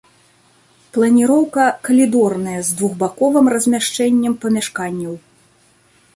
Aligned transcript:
Планіроўка 0.95 1.65
калідорная 1.87 2.57
з 2.71 2.81
двухбаковым 2.81 3.45
размяшчэннем 3.57 4.33
памяшканняў. 4.47 5.13